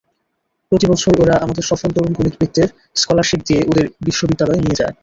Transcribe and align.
প্রতিবছর 0.71 1.13
ওরা 1.23 1.35
আমাদের 1.37 1.63
সফল 1.63 1.89
তরুণ 1.95 2.13
গণিতবিদদের 2.17 2.67
স্কলারশিপ 2.95 3.39
দিয়ে 3.47 3.61
ওদের 3.69 3.85
বিশ্ববিদ্যালয়ে 4.07 4.63
নিয়ে 4.63 4.79
যায়। 4.81 4.93